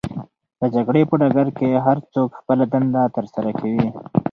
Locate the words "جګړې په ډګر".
0.75-1.47